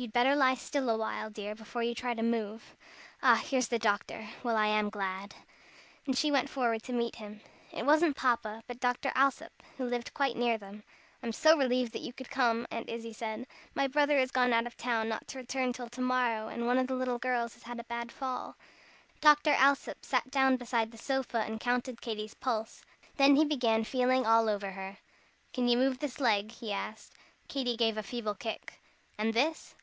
"You'd 0.00 0.12
better 0.12 0.36
lie 0.36 0.54
still 0.54 0.88
a 0.90 0.96
while, 0.96 1.28
dear, 1.28 1.56
before 1.56 1.82
you 1.82 1.92
try 1.92 2.14
to 2.14 2.22
move. 2.22 2.76
Ah, 3.20 3.34
here's 3.44 3.66
the 3.66 3.80
doctor! 3.80 4.28
well, 4.44 4.56
I 4.56 4.68
am 4.68 4.90
glad." 4.90 5.34
And 6.06 6.16
she 6.16 6.30
went 6.30 6.48
forward 6.48 6.84
to 6.84 6.92
meet 6.92 7.16
him. 7.16 7.40
It 7.72 7.84
wasn't 7.84 8.14
Papa, 8.14 8.62
but 8.68 8.78
Dr. 8.78 9.10
Alsop, 9.16 9.60
who 9.76 9.84
lived 9.84 10.14
quite 10.14 10.36
near 10.36 10.56
them. 10.56 10.84
"I 11.20 11.26
am 11.26 11.32
so 11.32 11.58
relieved 11.58 11.92
that 11.94 12.02
you 12.02 12.12
could 12.12 12.30
come," 12.30 12.64
Aunt 12.70 12.88
Izzie 12.88 13.12
said. 13.12 13.44
"My 13.74 13.88
brother 13.88 14.18
is 14.20 14.30
gone 14.30 14.52
out 14.52 14.68
of 14.68 14.76
town 14.76 15.08
not 15.08 15.26
to 15.26 15.38
return 15.38 15.72
till 15.72 15.88
to 15.88 16.00
morrow, 16.00 16.46
and 16.46 16.64
one 16.64 16.78
of 16.78 16.86
the 16.86 16.94
little 16.94 17.18
girls 17.18 17.54
has 17.54 17.64
had 17.64 17.80
a 17.80 17.82
bad 17.82 18.12
fall." 18.12 18.56
Dr. 19.20 19.50
Alsop 19.50 20.04
sat 20.04 20.30
down 20.30 20.58
beside 20.58 20.92
the 20.92 20.96
sofa 20.96 21.38
and 21.38 21.58
counted 21.58 22.00
Katy's 22.00 22.34
pulse. 22.34 22.84
Then 23.16 23.34
he 23.34 23.44
began 23.44 23.82
feeling 23.82 24.24
all 24.24 24.48
over 24.48 24.70
her. 24.70 24.98
"Can 25.52 25.66
you 25.66 25.76
move 25.76 25.98
this 25.98 26.20
leg?" 26.20 26.52
he 26.52 26.70
asked. 26.70 27.16
Katy 27.48 27.76
gave 27.76 27.96
a 27.98 28.04
feeble 28.04 28.36
kick. 28.36 28.78
"And 29.18 29.34
this?" 29.34 29.74